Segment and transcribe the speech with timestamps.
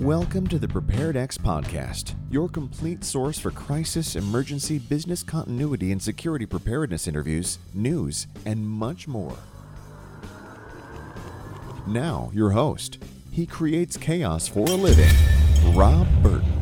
[0.00, 6.46] Welcome to the PreparedEx podcast, your complete source for crisis, emergency, business continuity, and security
[6.46, 9.36] preparedness interviews, news, and much more.
[11.86, 12.96] Now, your host.
[13.30, 15.14] He creates chaos for a living,
[15.74, 16.59] Rob Burton.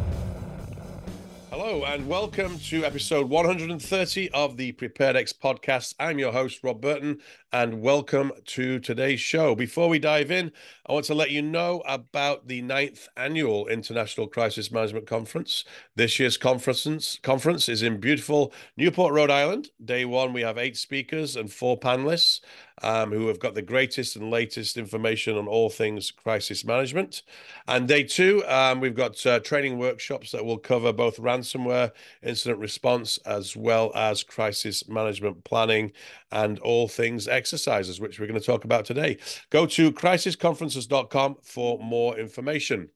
[1.98, 5.96] And welcome to episode 130 of the PreparedEx podcast.
[5.98, 7.18] I'm your host, Rob Burton,
[7.52, 9.56] and welcome to today's show.
[9.56, 10.52] Before we dive in,
[10.86, 15.64] I want to let you know about the ninth annual International Crisis Management Conference.
[15.96, 19.70] This year's conference conference is in beautiful Newport, Rhode Island.
[19.84, 22.38] Day one, we have eight speakers and four panelists
[22.82, 27.22] um, who have got the greatest and latest information on all things crisis management.
[27.66, 31.92] And day two, um, we've got uh, training workshops that will cover both ransomware
[32.22, 35.92] incident response as well as crisis management planning
[36.30, 39.18] and all things exercises, which we're going to talk about today.
[39.50, 42.90] Go to crisisconferences.com for more information.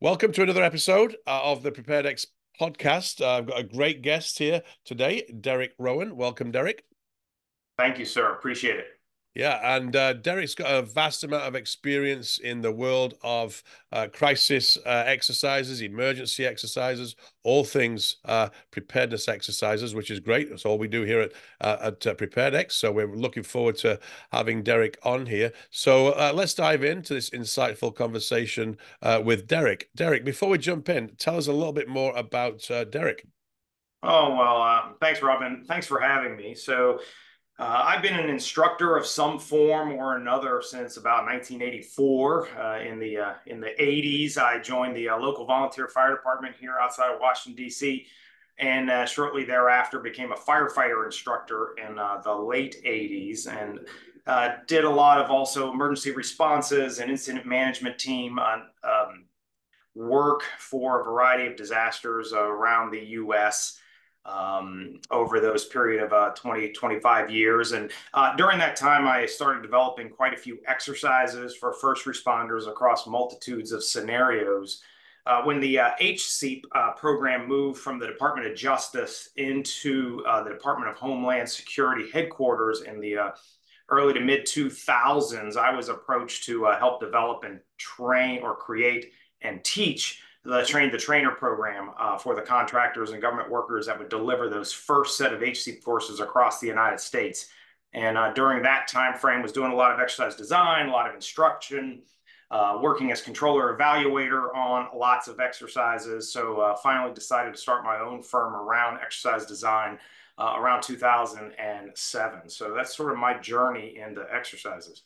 [0.00, 2.06] Welcome to another episode uh, of the Prepared
[2.60, 3.20] podcast.
[3.20, 6.16] Uh, I've got a great guest here today, Derek Rowan.
[6.16, 6.84] Welcome, Derek.
[7.78, 8.32] Thank you, sir.
[8.32, 8.99] Appreciate it.
[9.32, 14.08] Yeah, and uh, Derek's got a vast amount of experience in the world of uh,
[14.12, 17.14] crisis uh, exercises, emergency exercises,
[17.44, 20.50] all things uh, preparedness exercises, which is great.
[20.50, 22.72] That's all we do here at uh, at uh, PreparedEx.
[22.72, 24.00] So we're looking forward to
[24.32, 25.52] having Derek on here.
[25.70, 28.78] So let's dive into this insightful conversation
[29.22, 29.90] with Derek.
[29.94, 33.24] Derek, before we jump in, tell us a little bit more about Derek.
[34.02, 35.62] Oh well, thanks, Robin.
[35.68, 36.56] Thanks for having me.
[36.56, 36.98] So.
[37.60, 42.48] Uh, I've been an instructor of some form or another since about 1984.
[42.58, 46.56] Uh, in the uh, in the 80s, I joined the uh, local volunteer fire department
[46.58, 48.06] here outside of Washington D.C.,
[48.58, 53.80] and uh, shortly thereafter became a firefighter instructor in uh, the late 80s, and
[54.66, 59.26] did a lot of also emergency responses and incident management team on um,
[59.94, 63.78] work for a variety of disasters around the U.S
[64.24, 67.72] um, over those period of uh, 20, 25 years.
[67.72, 72.68] And uh, during that time, I started developing quite a few exercises for first responders
[72.68, 74.82] across multitudes of scenarios.
[75.26, 80.42] Uh, when the uh, HSEEP uh, program moved from the Department of Justice into uh,
[80.42, 83.30] the Department of Homeland Security headquarters in the uh,
[83.90, 89.62] early to mid 2000s, I was approached to help develop and train or create and
[89.62, 94.08] teach the train the trainer program uh, for the contractors and government workers that would
[94.08, 97.48] deliver those first set of HSEEP courses across the United States.
[97.92, 101.08] And uh, during that time frame, was doing a lot of exercise design, a lot
[101.08, 102.02] of instruction,
[102.50, 106.32] uh, working as controller evaluator on lots of exercises.
[106.32, 109.98] So uh, finally decided to start my own firm around exercise design
[110.38, 112.48] uh, around 2007.
[112.48, 115.02] So that's sort of my journey into exercises.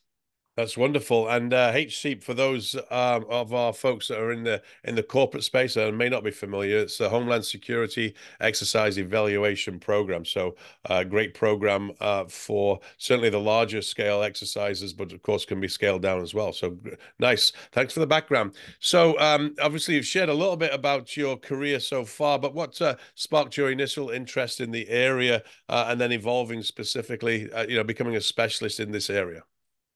[0.56, 1.28] That's wonderful.
[1.28, 5.02] And uh, HSEEP, for those um, of our folks that are in the in the
[5.02, 10.24] corporate space and may not be familiar, it's the Homeland Security Exercise Evaluation Program.
[10.24, 10.54] So,
[10.84, 15.66] uh, great program uh, for certainly the larger scale exercises, but of course can be
[15.66, 16.52] scaled down as well.
[16.52, 16.78] So,
[17.18, 17.50] nice.
[17.72, 18.54] Thanks for the background.
[18.78, 22.80] So, um, obviously, you've shared a little bit about your career so far, but what
[22.80, 27.76] uh, sparked your initial interest in the area uh, and then evolving specifically, uh, you
[27.76, 29.42] know, becoming a specialist in this area?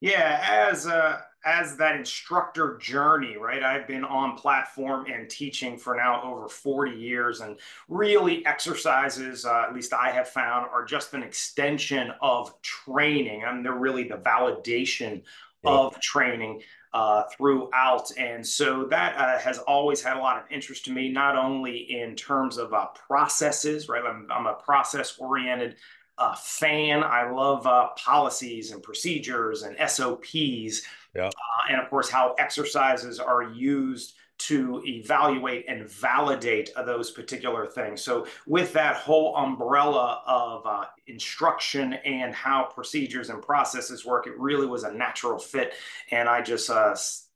[0.01, 3.63] Yeah, as uh, as that instructor journey, right?
[3.63, 9.65] I've been on platform and teaching for now over 40 years, and really exercises, uh,
[9.67, 13.43] at least I have found, are just an extension of training.
[13.45, 15.21] I mean, they're really the validation
[15.63, 15.71] yeah.
[15.71, 16.61] of training
[16.93, 18.11] uh, throughout.
[18.17, 21.77] And so that uh, has always had a lot of interest to me, not only
[21.77, 24.03] in terms of uh, processes, right?
[24.03, 25.75] I'm, I'm a process oriented
[26.19, 27.03] uh, fan.
[27.03, 30.83] I love uh, policies and procedures and SOPs.
[31.15, 31.27] Yeah.
[31.27, 38.01] Uh, and of course, how exercises are used to evaluate and validate those particular things.
[38.01, 44.39] So, with that whole umbrella of uh, instruction and how procedures and processes work, it
[44.39, 45.73] really was a natural fit.
[46.11, 46.95] And I just, uh,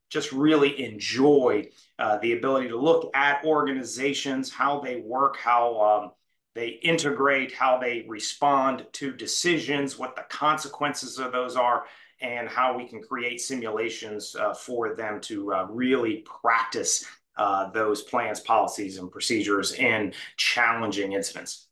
[0.09, 1.67] just really enjoy
[1.99, 6.11] uh, the ability to look at organizations, how they work, how um,
[6.55, 11.85] they integrate how they respond to decisions, what the consequences of those are,
[12.21, 17.05] and how we can create simulations uh, for them to uh, really practice
[17.37, 21.67] uh, those plans, policies, and procedures in challenging incidents.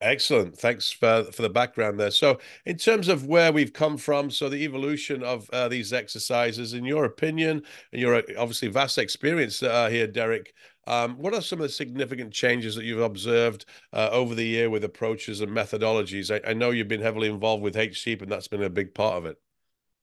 [0.00, 0.56] Excellent.
[0.56, 2.12] Thanks for, for the background there.
[2.12, 6.72] So, in terms of where we've come from, so the evolution of uh, these exercises,
[6.72, 10.54] in your opinion, and your obviously vast experience uh, here, Derek,
[10.88, 14.70] um, what are some of the significant changes that you've observed uh, over the year
[14.70, 16.34] with approaches and methodologies?
[16.34, 19.16] I, I, know you've been heavily involved with HSEEP, and that's been a big part
[19.16, 19.36] of it.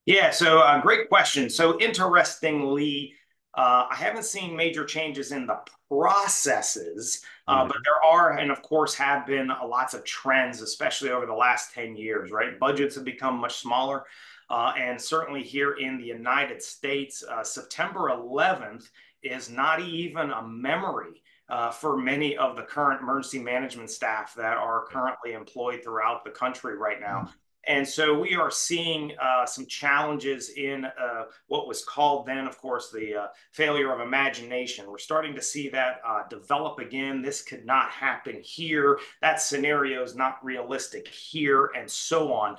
[0.06, 1.50] Yeah, so uh, great question.
[1.50, 3.16] So interestingly,
[3.56, 5.58] Uh, I haven't seen major changes in the
[5.90, 7.70] processes, uh, mm-hmm.
[7.70, 11.74] but there are, and of course, have been lots of trends, especially over the last
[11.74, 12.60] 10 years, right?
[12.60, 14.04] Budgets have become much smaller.
[14.50, 18.90] Uh, and certainly here in the United States, uh, September 11th
[19.25, 24.57] is not even a memory uh, for many of the current emergency management staff that
[24.57, 27.19] are currently employed throughout the country right now.
[27.22, 27.31] Mm-hmm.
[27.68, 32.60] And so we are seeing uh, some challenges in uh, what was called then, of
[32.60, 34.86] course, the uh, failure of imagination.
[34.88, 37.24] We're starting to see that uh, develop again.
[37.24, 39.00] This could not happen here.
[39.21, 42.57] That scenario is not realistic here, and so on.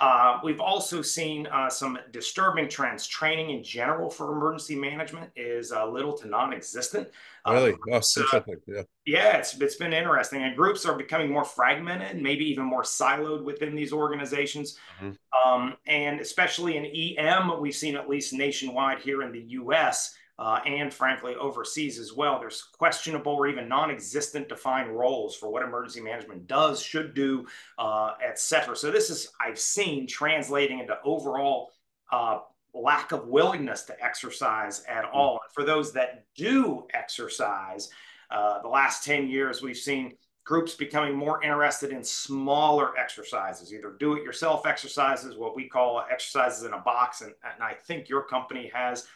[0.00, 3.06] Uh, we've also seen uh, some disturbing trends.
[3.06, 7.08] Training in general for emergency management is uh, little to non-existent.
[7.44, 7.74] Uh, really?
[7.90, 8.00] Oh,
[8.32, 8.82] uh, yeah.
[9.06, 10.42] Yeah, it's, it's been interesting.
[10.42, 14.78] And groups are becoming more fragmented, maybe even more siloed within these organizations.
[15.00, 15.52] Mm-hmm.
[15.52, 20.60] Um, and especially in EM, we've seen at least nationwide here in the U.S., uh,
[20.64, 22.38] and frankly overseas as well.
[22.38, 27.46] There's questionable or even non-existent defined roles for what emergency management does, should do,
[27.78, 28.76] uh, et cetera.
[28.76, 31.70] So this is I've seen translating into overall
[32.12, 32.38] uh,
[32.72, 35.10] lack of willingness to exercise at hmm.
[35.12, 35.40] all.
[35.42, 37.90] And for those that do exercise,
[38.30, 40.14] uh, the last 10 years we've seen
[40.44, 46.02] groups becoming more interested in smaller exercises, either do it yourself exercises, what we call
[46.10, 47.20] exercises in a box.
[47.20, 49.06] And, and I think your company has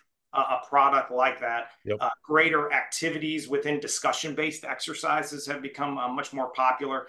[0.41, 1.69] a product like that.
[1.85, 1.99] Yep.
[2.01, 7.07] Uh, greater activities within discussion based exercises have become uh, much more popular.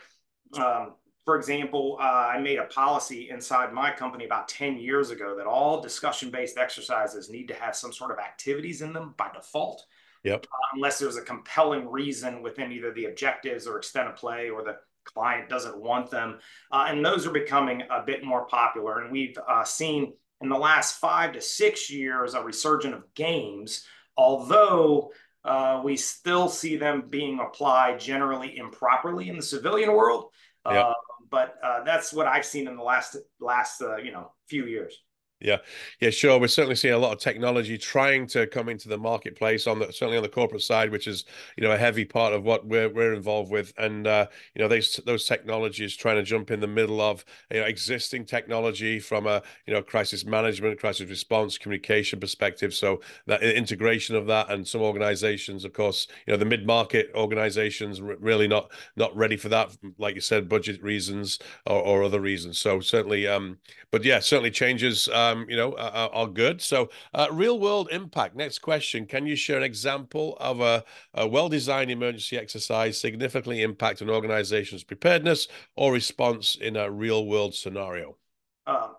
[0.54, 0.94] Um,
[1.26, 5.46] for example, uh, I made a policy inside my company about 10 years ago that
[5.46, 9.86] all discussion based exercises need to have some sort of activities in them by default.
[10.24, 10.46] Yep.
[10.52, 14.64] Uh, unless there's a compelling reason within either the objectives or extent of play or
[14.64, 16.40] the client doesn't want them.
[16.72, 19.02] Uh, and those are becoming a bit more popular.
[19.02, 23.86] And we've uh, seen in the last five to six years a resurgence of games,
[24.18, 25.12] although
[25.44, 30.26] uh, we still see them being applied generally improperly in the civilian world.
[30.70, 30.86] Yep.
[30.86, 30.94] Uh,
[31.30, 35.02] but uh, that's what I've seen in the last last uh, you know few years.
[35.44, 35.58] Yeah,
[36.00, 36.40] yeah, sure.
[36.40, 39.92] We're certainly seeing a lot of technology trying to come into the marketplace on the
[39.92, 41.26] certainly on the corporate side, which is
[41.58, 44.26] you know a heavy part of what we're we're involved with, and uh,
[44.56, 48.24] you know those those technologies trying to jump in the middle of you know existing
[48.24, 52.74] technology from a you know crisis management, crisis response, communication perspective.
[52.74, 57.12] So that integration of that, and some organizations, of course, you know the mid market
[57.16, 61.38] organizations really not not ready for that, like you said, budget reasons
[61.68, 62.60] or, or other reasons.
[62.60, 63.58] So certainly, um,
[63.92, 65.10] but yeah, certainly changes.
[65.10, 66.62] Uh, um, you know, are, are good.
[66.62, 68.36] So, uh, real world impact.
[68.36, 70.84] Next question: Can you share an example of a,
[71.14, 77.26] a well designed emergency exercise significantly impact an organization's preparedness or response in a real
[77.26, 78.18] world scenario?
[78.66, 78.90] Uh,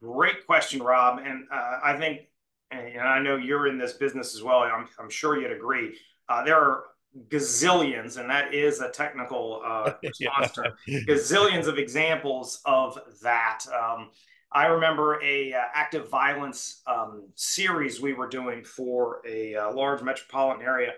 [0.00, 1.20] great question, Rob.
[1.24, 2.22] And uh, I think,
[2.70, 4.60] and I know you're in this business as well.
[4.60, 5.96] I'm, I'm sure you'd agree.
[6.28, 6.84] Uh, there are
[7.28, 13.64] gazillions, and that is a technical uh, response term, gazillions of examples of that.
[13.68, 14.10] Um,
[14.52, 20.02] I remember a uh, active violence um, series we were doing for a uh, large
[20.02, 20.94] metropolitan area,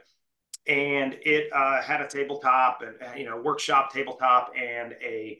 [0.66, 5.38] and it uh, had a tabletop and uh, you know workshop tabletop and a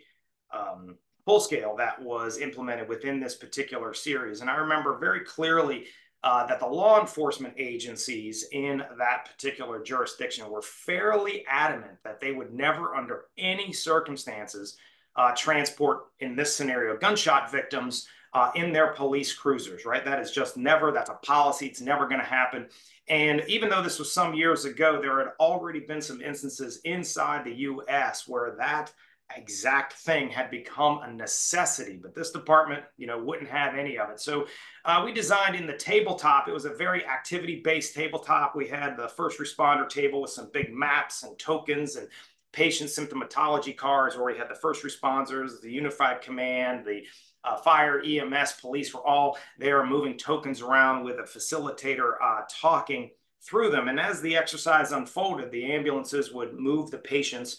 [0.53, 4.41] um, full scale that was implemented within this particular series.
[4.41, 5.87] And I remember very clearly
[6.25, 12.33] uh, that the law enforcement agencies in that particular jurisdiction were fairly adamant that they
[12.33, 14.77] would never, under any circumstances,
[15.17, 20.05] uh, transport, in this scenario, gunshot victims uh, in their police cruisers, right?
[20.05, 21.67] That is just never, that's a policy.
[21.67, 22.67] It's never going to happen.
[23.09, 27.45] And even though this was some years ago, there had already been some instances inside
[27.45, 28.93] the US where that
[29.37, 34.11] exact thing had become a necessity, but this department, you know, wouldn't have any of
[34.11, 34.21] it.
[34.21, 34.47] So
[34.85, 36.49] uh, we designed in the tabletop.
[36.49, 38.55] It was a very activity-based tabletop.
[38.55, 42.09] We had the first responder table with some big maps and tokens and
[42.53, 47.03] patient symptomatology cards where we had the first responders, the unified command, the
[47.45, 53.11] uh, fire, EMS, police were all there moving tokens around with a facilitator uh, talking
[53.45, 53.89] through them.
[53.89, 57.59] And as the exercise unfolded, the ambulances would move the patients,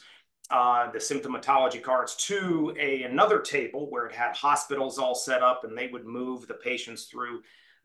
[0.50, 5.64] uh, the symptomatology cards, to a, another table where it had hospitals all set up
[5.66, 7.42] and they would move the patients through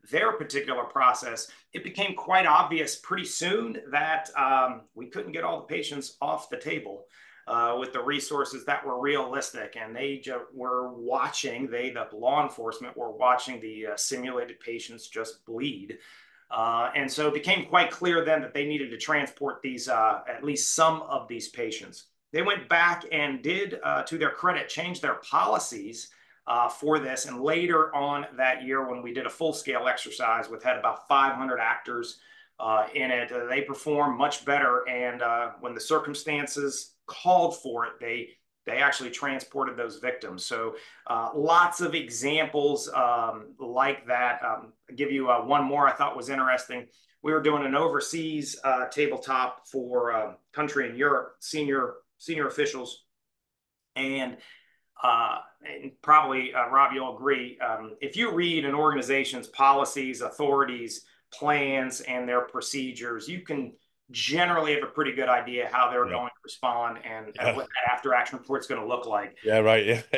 [0.09, 5.59] their particular process, it became quite obvious pretty soon that um, we couldn't get all
[5.59, 7.05] the patients off the table
[7.47, 9.75] uh, with the resources that were realistic.
[9.79, 15.07] And they ju- were watching, they, the law enforcement, were watching the uh, simulated patients
[15.07, 15.97] just bleed.
[16.51, 20.21] Uh, and so it became quite clear then that they needed to transport these, uh,
[20.27, 22.05] at least some of these patients.
[22.31, 26.09] They went back and did, uh, to their credit, change their policies
[26.49, 27.25] uh, for this.
[27.25, 31.07] And later on that year, when we did a full scale exercise with had about
[31.07, 32.19] 500 actors
[32.59, 33.31] uh, in it.
[33.31, 38.29] Uh, they performed much better, and uh, when the circumstances called for it, they
[38.65, 40.45] they actually transported those victims.
[40.45, 40.75] So
[41.07, 44.43] uh, lots of examples um, like that.
[44.43, 46.85] Um, give you uh, one more I thought was interesting.
[47.23, 48.59] We were doing an overseas
[48.91, 53.05] tabletop for a country in Europe, senior senior officials,
[53.95, 54.37] and
[55.03, 55.39] uh,
[55.81, 57.57] and probably uh, Rob, you'll agree.
[57.59, 63.73] Um, if you read an organization's policies, authorities, plans, and their procedures, you can
[64.11, 67.47] generally have a pretty good idea how they're going respond and, yeah.
[67.47, 69.37] and, what that after action report is going to look like.
[69.43, 70.03] Yeah, right.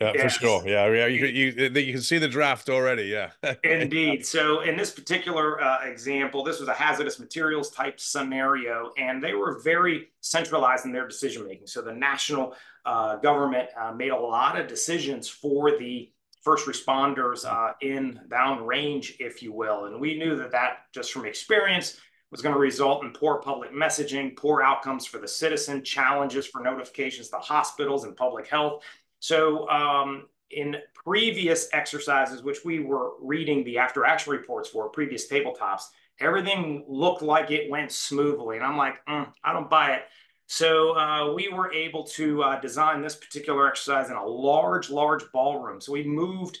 [0.00, 0.62] Yeah, yeah, for sure.
[0.66, 1.06] Yeah, yeah.
[1.06, 3.04] You, you you can see the draft already.
[3.04, 3.30] Yeah.
[3.64, 4.26] Indeed.
[4.26, 9.34] So in this particular uh, example, this was a hazardous materials type scenario, and they
[9.34, 11.68] were very centralized in their decision making.
[11.68, 16.10] So the national uh, government uh, made a lot of decisions for the
[16.42, 21.24] first responders uh, in downrange, if you will, and we knew that that just from
[21.24, 22.00] experience
[22.32, 26.60] was going to result in poor public messaging, poor outcomes for the citizen, challenges for
[26.62, 28.82] notifications to hospitals and public health.
[29.20, 35.30] So, um, in previous exercises, which we were reading the after action reports for, previous
[35.30, 35.84] tabletops,
[36.20, 38.56] everything looked like it went smoothly.
[38.56, 40.02] And I'm like, mm, I don't buy it.
[40.46, 45.22] So uh, we were able to uh, design this particular exercise in a large, large
[45.32, 45.80] ballroom.
[45.80, 46.58] So we moved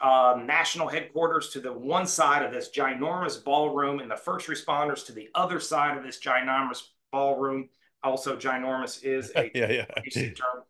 [0.00, 5.06] um, national headquarters to the one side of this ginormous ballroom and the first responders
[5.06, 6.82] to the other side of this ginormous
[7.12, 7.68] ballroom.
[8.02, 9.84] Also, ginormous is a yeah, yeah.
[10.32, 10.62] term.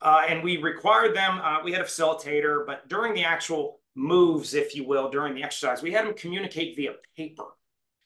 [0.00, 4.54] Uh, and we required them, uh, we had a facilitator, but during the actual moves,
[4.54, 7.44] if you will, during the exercise, we had them communicate via paper.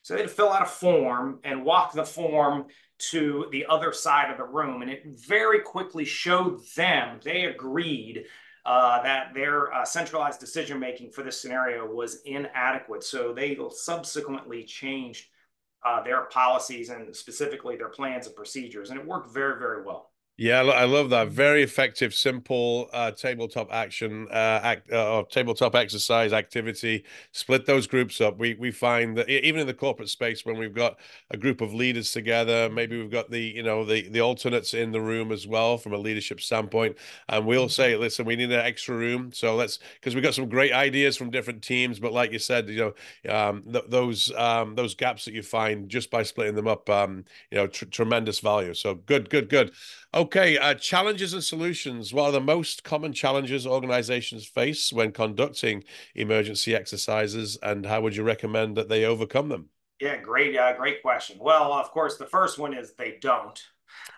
[0.01, 2.67] So they'd fill out a form and walk the form
[3.11, 4.83] to the other side of the room.
[4.83, 8.25] And it very quickly showed them, they agreed
[8.65, 13.03] uh, that their uh, centralized decision making for this scenario was inadequate.
[13.03, 15.27] So they subsequently changed
[15.85, 20.12] uh, their policies and specifically their plans and procedures, and it worked very, very well.
[20.43, 21.29] Yeah, I love that.
[21.29, 27.05] Very effective, simple uh, tabletop action, uh, act, uh, tabletop exercise activity.
[27.31, 28.39] Split those groups up.
[28.39, 30.99] We we find that even in the corporate space, when we've got
[31.31, 34.91] a group of leaders together, maybe we've got the you know the the alternates in
[34.91, 36.97] the room as well from a leadership standpoint,
[37.29, 40.49] and we'll say, listen, we need an extra room, so let's because we've got some
[40.49, 42.93] great ideas from different teams, but like you said, you
[43.27, 46.91] know, um, th- those um, those gaps that you find just by splitting them up,
[46.91, 48.75] um, you know, tr- tremendous value.
[48.75, 49.71] So good, good, good.
[50.15, 52.13] Okay, uh, challenges and solutions.
[52.13, 55.85] What are the most common challenges organizations face when conducting
[56.15, 59.69] emergency exercises, and how would you recommend that they overcome them?
[60.01, 61.39] Yeah, great, uh, great question.
[61.41, 63.63] Well, of course, the first one is they don't.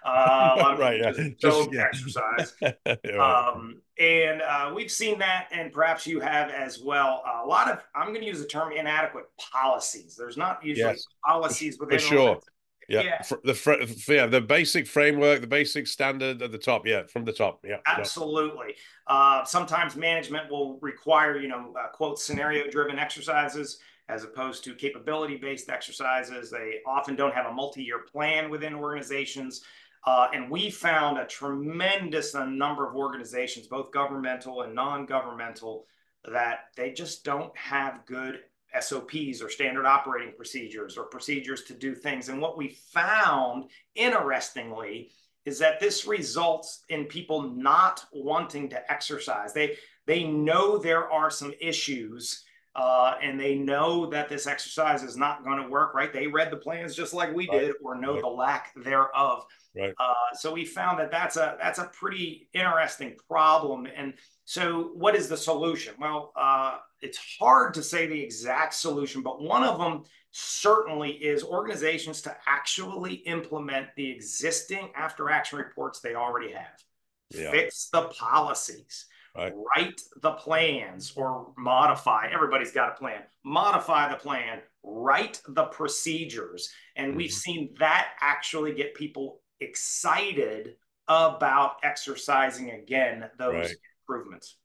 [0.05, 1.13] Uh, right, yeah.
[1.13, 1.83] Just, don't yeah.
[1.83, 2.55] exercise.
[3.19, 7.23] um, and uh, we've seen that, and perhaps you have as well.
[7.43, 10.17] A lot of, I'm going to use the term inadequate policies.
[10.17, 11.07] There's not usually yes.
[11.25, 11.99] policies within.
[11.99, 12.41] For sure.
[12.89, 13.03] Yeah.
[13.03, 13.19] yeah.
[13.45, 16.87] The yeah, the basic framework, the basic standard at the top.
[16.87, 17.65] Yeah, from the top.
[17.65, 17.79] Yeah.
[17.87, 18.77] Absolutely.
[19.07, 24.75] Uh, sometimes management will require, you know, uh, quote scenario driven exercises as opposed to
[24.75, 26.51] capability based exercises.
[26.51, 29.63] They often don't have a multi year plan within organizations.
[30.07, 35.87] Uh, and we found a tremendous number of organizations, both governmental and non governmental,
[36.31, 38.41] that they just don't have good
[38.81, 42.29] SOPs or standard operating procedures or procedures to do things.
[42.29, 45.11] And what we found, interestingly,
[45.45, 49.53] is that this results in people not wanting to exercise.
[49.53, 49.77] They
[50.07, 52.45] they know there are some issues,
[52.77, 55.95] uh, and they know that this exercise is not going to work.
[55.95, 56.13] Right?
[56.13, 58.23] They read the plans just like we did, or know right.
[58.23, 59.45] the lack thereof.
[59.77, 59.95] Right.
[59.99, 63.87] Uh, so we found that that's a that's a pretty interesting problem.
[63.95, 64.15] And
[64.45, 65.95] so, what is the solution?
[65.99, 71.45] Well, uh, it's hard to say the exact solution, but one of them certainly is
[71.45, 76.83] organizations to actually implement the existing after action reports they already have.
[77.31, 77.51] Yeah.
[77.51, 79.53] Fix the policies, right.
[79.77, 82.29] write the plans or modify.
[82.33, 83.23] Everybody's got a plan.
[83.45, 86.73] Modify the plan, write the procedures.
[86.97, 87.17] And mm-hmm.
[87.17, 90.77] we've seen that actually get people excited
[91.09, 93.77] about exercising again those right.
[94.09, 94.57] improvements.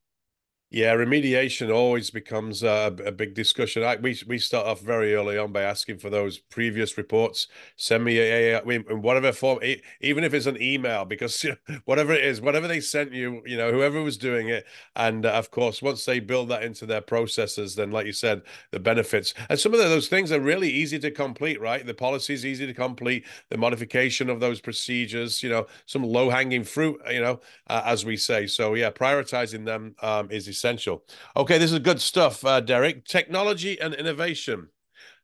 [0.72, 3.84] Yeah, remediation always becomes a, a, big discussion.
[3.84, 7.48] I, we we start off very early on by asking for those previous reports.
[7.76, 9.62] Send me a, a, a whatever form,
[10.00, 13.42] even if it's an email, because you know, whatever it is, whatever they sent you,
[13.48, 16.86] you know, whoever was doing it, and uh, of course, once they build that into
[16.86, 20.70] their processes, then like you said, the benefits and some of those things are really
[20.70, 21.60] easy to complete.
[21.60, 26.04] Right, the policy is easy to complete, the modification of those procedures, you know, some
[26.04, 28.46] low hanging fruit, you know, uh, as we say.
[28.46, 31.04] So yeah, prioritizing them um, is essential.
[31.38, 33.06] Okay, this is good stuff, uh, Derek.
[33.06, 34.68] Technology and innovation.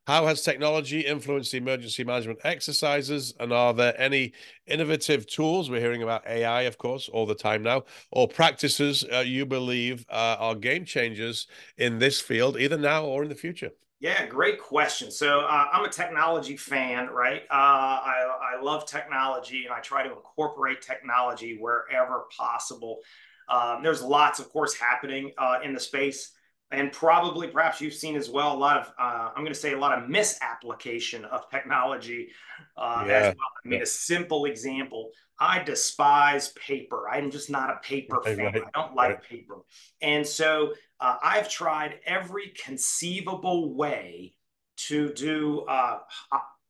[0.06, 3.34] How has technology influenced the emergency management exercises?
[3.38, 4.32] And are there any
[4.66, 5.68] innovative tools?
[5.68, 10.06] We're hearing about AI, of course, all the time now, or practices uh, you believe
[10.08, 13.72] uh, are game changers in this field, either now or in the future?
[13.98, 15.10] Yeah, great question.
[15.10, 17.42] So uh, I'm a technology fan, right?
[17.50, 23.00] Uh, I, I love technology and I try to incorporate technology wherever possible.
[23.48, 26.36] Um, there's lots, of course, happening uh, in the space
[26.70, 29.72] and probably perhaps you've seen as well a lot of uh, i'm going to say
[29.72, 32.28] a lot of misapplication of technology
[32.76, 33.14] uh, yeah.
[33.14, 33.82] as well i mean yeah.
[33.82, 38.62] a simple example i despise paper i'm just not a paper right, fan right.
[38.64, 39.22] i don't like right.
[39.22, 39.58] paper
[40.02, 44.34] and so uh, i've tried every conceivable way
[44.76, 45.98] to do uh,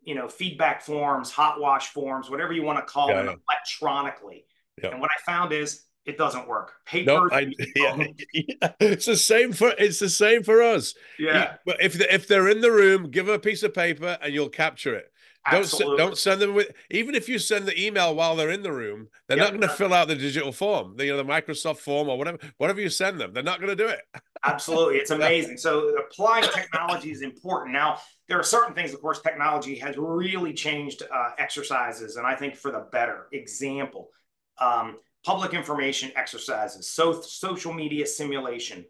[0.03, 4.45] you know feedback forms hot wash forms whatever you want to call yeah, them electronically
[4.83, 4.91] Yeah.
[4.91, 6.73] and what i found is it doesn't work.
[6.87, 7.07] Paper.
[7.07, 7.97] No, I, yeah,
[8.33, 10.95] yeah, it's the same for it's the same for us.
[11.19, 11.57] Yeah.
[11.67, 14.49] But if if they're in the room, give them a piece of paper and you'll
[14.49, 15.13] capture it.
[15.49, 15.97] Absolutely.
[15.97, 18.73] Don't don't send them with even if you send the email while they're in the
[18.73, 19.53] room, they're yep.
[19.53, 22.19] not going to fill out the digital form, the, you know, the Microsoft form or
[22.19, 22.39] whatever.
[22.59, 24.01] Whatever you send them, they're not going to do it.
[24.45, 25.57] Absolutely, it's amazing.
[25.57, 27.73] So applying technology is important.
[27.73, 27.99] Now
[28.29, 32.57] there are certain things, of course, technology has really changed uh, exercises, and I think
[32.57, 33.27] for the better.
[33.33, 34.11] Example.
[34.59, 34.97] Um,
[35.27, 38.85] public information exercises, so social media simulation,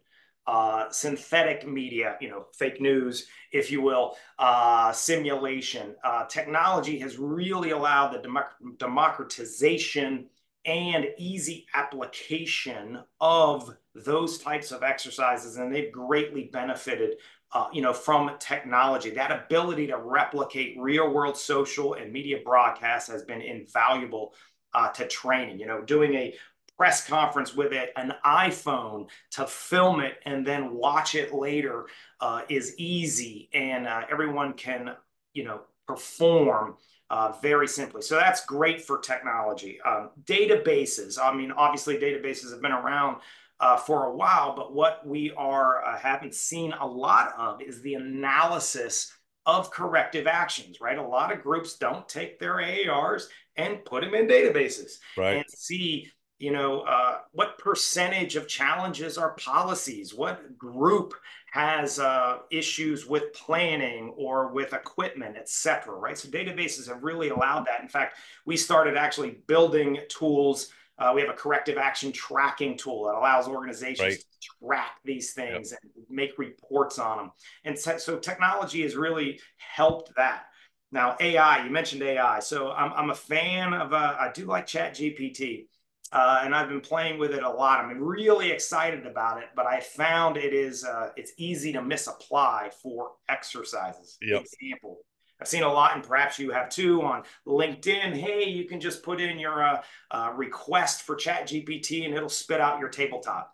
[0.45, 5.95] uh, synthetic media, you know, fake news, if you will, uh, simulation.
[6.03, 10.27] Uh, technology has really allowed the democ- democratization
[10.65, 17.15] and easy application of those types of exercises, and they've greatly benefited.
[17.53, 23.09] Uh, you know, from technology, that ability to replicate real world social and media broadcasts
[23.09, 24.33] has been invaluable
[24.77, 25.59] uh, to training.
[25.59, 26.35] You know, doing a
[26.77, 31.87] press conference with it, an iPhone to film it and then watch it later
[32.21, 34.91] uh, is easy, and uh, everyone can,
[35.33, 36.75] you know, perform
[37.09, 38.03] uh, very simply.
[38.03, 39.79] So that's great for technology.
[39.81, 41.17] Um, databases.
[41.21, 43.17] I mean, obviously, databases have been around.
[43.59, 47.81] Uh, for a while, but what we are uh, haven't seen a lot of is
[47.81, 49.11] the analysis
[49.47, 50.99] of corrective actions, right?
[50.99, 55.37] A lot of groups don't take their AARs and put them in databases right.
[55.37, 61.13] and see you know uh, what percentage of challenges are policies what group
[61.51, 67.65] has uh, issues with planning or with equipment etc right so databases have really allowed
[67.65, 72.75] that in fact we started actually building tools uh, we have a corrective action tracking
[72.75, 74.19] tool that allows organizations right.
[74.19, 75.79] to track these things yep.
[75.83, 77.31] and make reports on them
[77.65, 80.45] and so technology has really helped that
[80.91, 82.39] now, AI, you mentioned AI.
[82.39, 85.67] So I'm, I'm a fan of, uh, I do like Chat GPT.
[86.11, 87.83] Uh, and I've been playing with it a lot.
[87.83, 92.69] I'm really excited about it, but I found it is uh, it's easy to misapply
[92.81, 94.17] for exercises.
[94.21, 94.45] Yep.
[94.61, 94.99] Example,
[95.41, 98.13] I've seen a lot, and perhaps you have too on LinkedIn.
[98.13, 102.29] Hey, you can just put in your uh, uh request for Chat GPT, and it'll
[102.29, 103.53] spit out your tabletop.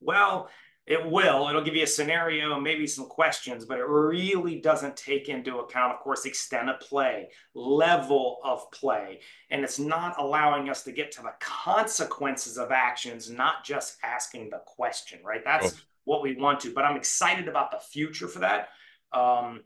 [0.00, 0.50] Well,
[0.90, 1.48] it will.
[1.48, 5.58] It'll give you a scenario and maybe some questions, but it really doesn't take into
[5.58, 9.20] account, of course, extent of play, level of play.
[9.52, 14.50] And it's not allowing us to get to the consequences of actions, not just asking
[14.50, 15.42] the question, right?
[15.44, 15.80] That's oh.
[16.06, 16.74] what we want to.
[16.74, 18.70] But I'm excited about the future for that.
[19.12, 19.60] Um,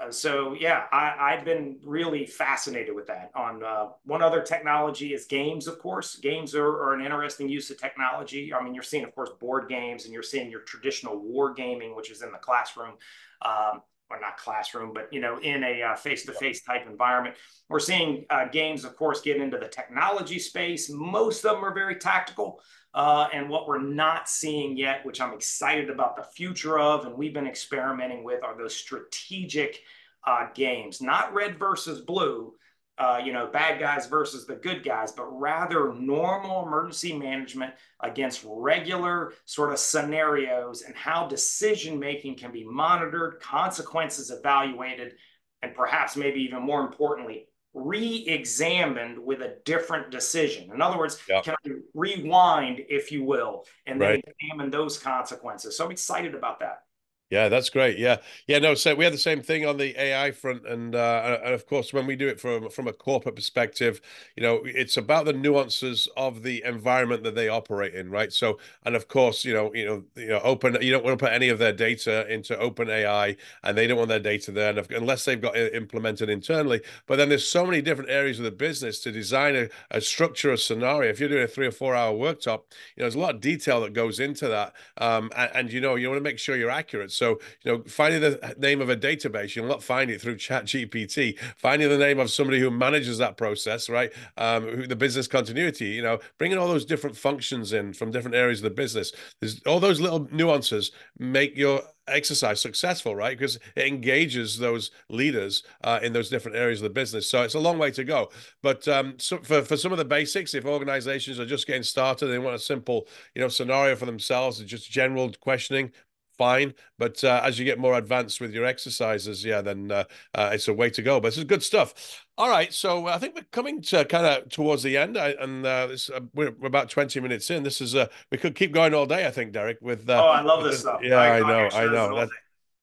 [0.00, 3.30] uh, so yeah, I, have been really fascinated with that.
[3.34, 6.16] On uh, one other technology is games, of course.
[6.16, 8.52] Games are, are, an interesting use of technology.
[8.54, 11.94] I mean, you're seeing, of course, board games, and you're seeing your traditional war gaming,
[11.94, 12.94] which is in the classroom,
[13.42, 17.36] um, or not classroom, but you know, in a uh, face-to-face type environment.
[17.68, 20.90] We're seeing uh, games, of course, get into the technology space.
[20.90, 22.60] Most of them are very tactical.
[22.92, 27.14] Uh, and what we're not seeing yet, which I'm excited about the future of, and
[27.14, 29.80] we've been experimenting with, are those strategic
[30.26, 32.54] uh, games, not red versus blue,
[32.98, 38.44] uh, you know, bad guys versus the good guys, but rather normal emergency management against
[38.46, 45.14] regular sort of scenarios and how decision making can be monitored, consequences evaluated,
[45.62, 50.70] and perhaps maybe even more importantly, re-examined with a different decision.
[50.72, 54.24] In other words, can I rewind, if you will, and then right.
[54.40, 55.76] examine those consequences?
[55.76, 56.82] So I'm excited about that.
[57.30, 57.96] Yeah, that's great.
[57.96, 58.16] Yeah,
[58.48, 58.58] yeah.
[58.58, 61.64] No, so we had the same thing on the AI front, and uh, and of
[61.64, 64.00] course, when we do it from from a corporate perspective,
[64.36, 68.32] you know, it's about the nuances of the environment that they operate in, right?
[68.32, 70.76] So, and of course, you know, you know, you know, open.
[70.80, 73.98] You don't want to put any of their data into Open AI, and they don't
[73.98, 76.80] want their data there, unless they've got it implemented internally.
[77.06, 80.50] But then there's so many different areas of the business to design a, a structure,
[80.50, 81.08] a scenario.
[81.08, 82.62] If you're doing a three or four hour worktop,
[82.96, 85.80] you know, there's a lot of detail that goes into that, um, and, and you
[85.80, 87.12] know, you want to make sure you're accurate.
[87.20, 90.64] So, you know, finding the name of a database, you'll not find it through Chat
[90.64, 91.38] GPT.
[91.58, 94.10] Finding the name of somebody who manages that process, right?
[94.38, 98.36] Um, who, the business continuity, you know, bringing all those different functions in from different
[98.36, 99.12] areas of the business.
[99.38, 103.38] There's all those little nuances make your exercise successful, right?
[103.38, 107.28] Because it engages those leaders uh, in those different areas of the business.
[107.28, 108.30] So it's a long way to go.
[108.62, 112.28] But um, so for, for some of the basics, if organizations are just getting started,
[112.28, 115.92] they want a simple, you know, scenario for themselves, and just general questioning,
[116.40, 116.72] fine.
[116.96, 120.68] But uh, as you get more advanced with your exercises, yeah, then uh, uh, it's
[120.68, 121.20] a way to go.
[121.20, 122.24] But this is good stuff.
[122.38, 125.66] All right, so I think we're coming to kind of towards the end, I, and
[125.66, 127.62] uh, this, uh, we're, we're, about twenty minutes in.
[127.62, 129.26] This is uh, we could keep going all day.
[129.26, 129.76] I think, Derek.
[129.82, 131.00] With oh, I love this stuff.
[131.02, 132.28] Yeah, I, I know, I know.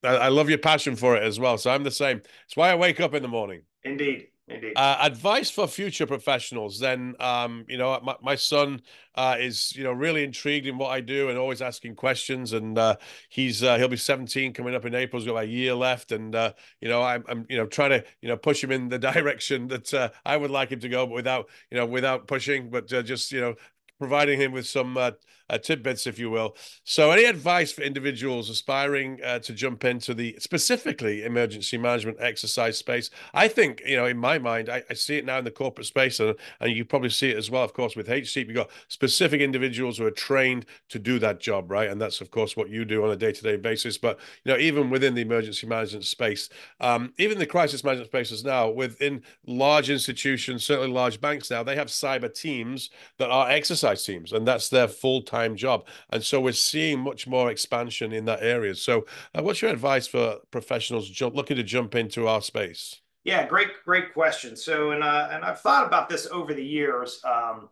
[0.04, 1.58] That, I love your passion for it as well.
[1.58, 2.22] So I'm the same.
[2.46, 3.64] It's why I wake up in the morning.
[3.84, 4.28] Indeed.
[4.50, 6.80] Uh, advice for future professionals.
[6.80, 8.82] Then, um, you know, my, my son
[9.16, 12.54] uh, is, you know, really intrigued in what I do and always asking questions.
[12.54, 12.96] And uh,
[13.28, 15.22] he's uh, he'll be 17 coming up in April.
[15.22, 18.06] He's got a year left, and uh, you know, I'm, I'm, you know, trying to,
[18.22, 21.06] you know, push him in the direction that uh, I would like him to go,
[21.06, 23.56] but without, you know, without pushing, but just, you know,
[24.00, 25.12] providing him with some uh,
[25.50, 26.56] uh, tidbits, if you will.
[26.84, 32.78] So, any advice for individuals aspiring uh, to jump into the specifically emergency management exercise
[32.78, 33.10] space?
[33.34, 35.88] I think, you know, in my mind, I, I see it now in the corporate
[35.88, 38.48] space, and, and you probably see it as well, of course, with HSEEP.
[38.48, 41.90] You've got specific individuals who are trained to do that job, right?
[41.90, 43.98] And that's, of course, what you do on a day to day basis.
[43.98, 46.50] But, you know, even within the emergency management space,
[46.82, 51.76] um, even the crisis management spaces now, within large institutions, certainly large banks now, they
[51.76, 55.86] have cyber teams that are exercise teams, and that's their full time time job.
[56.10, 58.76] And so we're seeing much more expansion in that area.
[58.76, 63.02] So, uh, what's your advice for professionals looking to jump into our space?
[63.24, 64.56] Yeah, great, great question.
[64.56, 67.22] So, and uh, and I've thought about this over the years.
[67.26, 67.70] Um,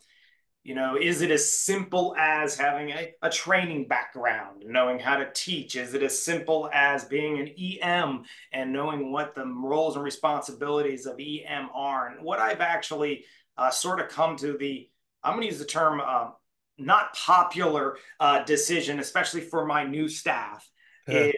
[0.63, 5.30] you know, is it as simple as having a, a training background, knowing how to
[5.32, 5.75] teach?
[5.75, 11.06] Is it as simple as being an EM and knowing what the roles and responsibilities
[11.06, 12.08] of EM are?
[12.08, 13.25] And what I've actually
[13.56, 14.89] uh, sort of come to the,
[15.23, 16.32] I'm going to use the term uh,
[16.78, 20.70] not popular uh, decision, especially for my new staff,
[21.08, 21.34] is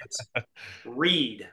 [0.85, 1.47] read.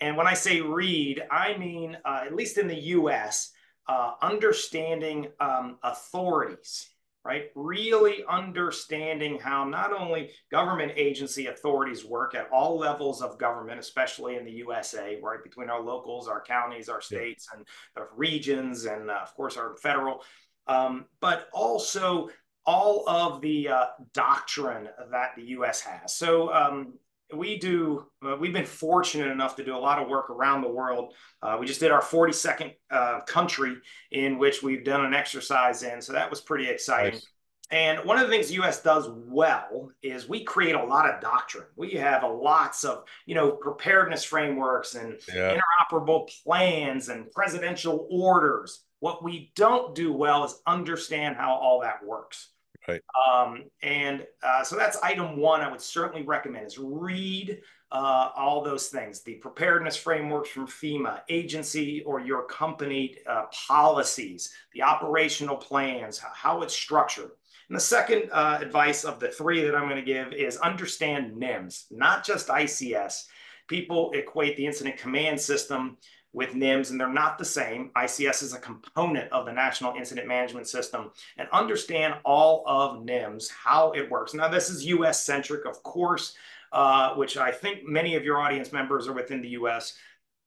[0.00, 3.52] And when I say read, I mean, uh, at least in the US,
[3.86, 6.88] uh, understanding um, authorities,
[7.24, 7.50] right?
[7.54, 14.36] Really understanding how not only government agency authorities work at all levels of government, especially
[14.36, 15.42] in the USA, right?
[15.42, 17.58] Between our locals, our counties, our states, yeah.
[17.58, 20.22] and the regions, and uh, of course, our federal.
[20.66, 22.30] Um, but also
[22.66, 25.80] all of the uh, doctrine that the U.S.
[25.80, 26.14] has.
[26.14, 26.94] So um,
[27.34, 28.06] we do.
[28.24, 31.14] Uh, we've been fortunate enough to do a lot of work around the world.
[31.42, 33.76] Uh, we just did our 42nd uh, country
[34.10, 37.14] in which we've done an exercise in, so that was pretty exciting.
[37.14, 37.26] Nice.
[37.72, 38.82] And one of the things the U.S.
[38.82, 41.66] does well is we create a lot of doctrine.
[41.76, 45.56] We have a lots of, you know, preparedness frameworks and yeah.
[45.56, 48.82] interoperable plans and presidential orders.
[49.00, 52.50] What we don't do well is understand how all that works.
[52.88, 53.02] Right.
[53.30, 55.60] Um, and uh, so that's item one.
[55.60, 57.60] I would certainly recommend is read
[57.92, 64.52] uh, all those things: the preparedness frameworks from FEMA, agency or your company uh, policies,
[64.72, 67.30] the operational plans, how it's structured.
[67.68, 71.40] And the second uh, advice of the three that I'm going to give is understand
[71.40, 73.26] NIMS, not just ICS.
[73.68, 75.96] People equate the incident command system
[76.32, 77.90] with NIMS, and they're not the same.
[77.96, 83.50] ICS is a component of the National Incident Management System, and understand all of NIMS,
[83.50, 84.32] how it works.
[84.32, 86.34] Now, this is US centric, of course,
[86.72, 89.94] uh, which I think many of your audience members are within the US.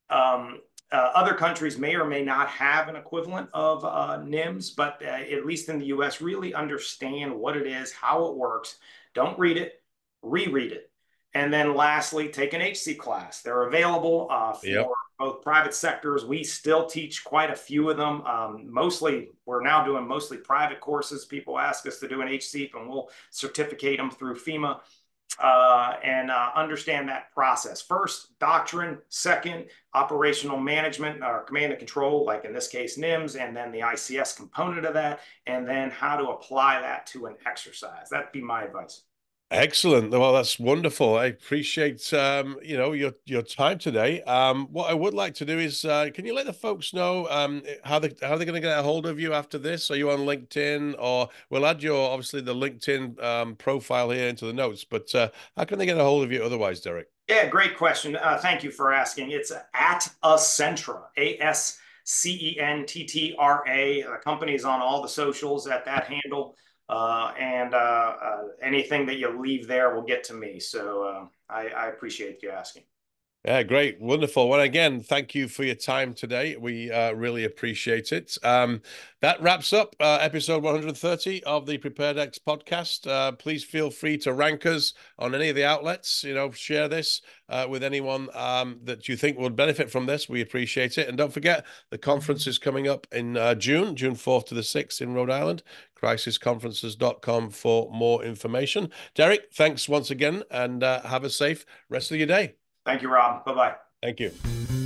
[0.10, 5.02] Um, uh, other countries may or may not have an equivalent of uh, NIMS, but
[5.04, 8.78] uh, at least in the US, really understand what it is, how it works.
[9.13, 9.82] Don't read it,
[10.22, 10.89] reread it.
[11.34, 13.41] And then lastly, take an HSEEP class.
[13.41, 14.88] They're available uh, for yep
[15.23, 16.25] both private sectors.
[16.25, 18.25] We still teach quite a few of them.
[18.25, 21.23] Um, mostly, we're now doing mostly private courses.
[21.23, 24.81] People ask us to do an HSEEP, and we'll certificate them through FEMA
[25.41, 27.81] uh, and uh, understand that process.
[27.81, 28.97] First, doctrine.
[29.07, 33.79] Second, operational management or command and control, like in this case, NIMS, and then the
[33.79, 38.09] ICS component of that, and then how to apply that to an exercise.
[38.09, 39.03] That'd be my advice.
[39.51, 40.10] Excellent.
[40.10, 41.15] Well, that's wonderful.
[41.15, 44.23] I appreciate um, you know your your time today.
[44.23, 47.27] Um, what I would like to do is, uh, can you let the folks know
[47.29, 49.91] um, how they how they're going to get a hold of you after this?
[49.91, 54.47] Are you on LinkedIn, or we'll add your obviously the LinkedIn um, profile here into
[54.47, 54.86] the notes.
[54.86, 57.10] But uh, how can they get a hold of you otherwise, Derek?
[57.29, 58.15] Yeah, great question.
[58.15, 59.32] Uh, thank you for asking.
[59.32, 64.01] It's at Ascentra, A S C E N T T R A.
[64.01, 66.56] The company's on all the socials at that handle.
[66.89, 70.60] Uh, and uh, uh, anything that you leave there will get to me.
[70.60, 72.84] So uh, I, I, appreciate you asking.
[73.45, 74.47] Yeah, great, wonderful.
[74.47, 76.56] Well, again, thank you for your time today.
[76.56, 78.38] We uh, really appreciate it.
[78.41, 78.82] Um,
[79.19, 83.06] that wraps up uh, episode 130 of the PreparedEx podcast.
[83.06, 86.23] Uh, please feel free to rank us on any of the outlets.
[86.23, 90.29] You know, share this uh, with anyone um, that you think would benefit from this.
[90.29, 91.10] We appreciate it.
[91.10, 94.62] And don't forget, the conference is coming up in uh, June, June 4th to the
[94.62, 95.63] 6th in Rhode Island.
[96.01, 98.89] Crisisconferences.com for more information.
[99.15, 102.56] Derek, thanks once again, and uh, have a safe rest of your day.
[102.86, 103.46] Thank you, Rob.
[103.46, 103.76] Bye bye.
[104.02, 104.83] Thank you.